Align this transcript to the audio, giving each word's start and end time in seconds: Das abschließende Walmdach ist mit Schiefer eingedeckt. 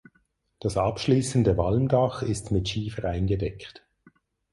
Das 0.59 0.77
abschließende 0.77 1.57
Walmdach 1.57 2.23
ist 2.23 2.49
mit 2.51 2.67
Schiefer 2.67 3.07
eingedeckt. 3.07 3.83